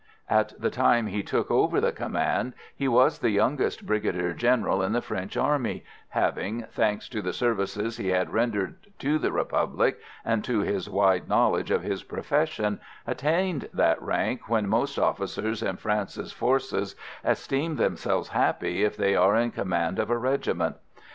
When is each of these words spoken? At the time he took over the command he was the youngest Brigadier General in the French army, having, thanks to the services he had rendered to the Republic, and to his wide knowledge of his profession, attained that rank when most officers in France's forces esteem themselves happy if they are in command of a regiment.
At 0.31 0.59
the 0.59 0.71
time 0.71 1.05
he 1.05 1.21
took 1.21 1.51
over 1.51 1.79
the 1.79 1.91
command 1.91 2.55
he 2.75 2.87
was 2.87 3.19
the 3.19 3.29
youngest 3.29 3.85
Brigadier 3.85 4.33
General 4.33 4.81
in 4.81 4.93
the 4.93 4.99
French 5.03 5.37
army, 5.37 5.83
having, 6.09 6.63
thanks 6.71 7.07
to 7.09 7.21
the 7.21 7.33
services 7.33 7.97
he 7.97 8.07
had 8.07 8.33
rendered 8.33 8.77
to 8.97 9.19
the 9.19 9.31
Republic, 9.31 9.99
and 10.25 10.43
to 10.43 10.61
his 10.61 10.89
wide 10.89 11.29
knowledge 11.29 11.69
of 11.69 11.83
his 11.83 12.01
profession, 12.01 12.79
attained 13.05 13.69
that 13.75 14.01
rank 14.01 14.49
when 14.49 14.67
most 14.67 14.97
officers 14.97 15.61
in 15.61 15.77
France's 15.77 16.31
forces 16.31 16.95
esteem 17.23 17.75
themselves 17.75 18.29
happy 18.29 18.83
if 18.83 18.97
they 18.97 19.15
are 19.15 19.35
in 19.35 19.51
command 19.51 19.99
of 19.99 20.09
a 20.09 20.17
regiment. 20.17 20.77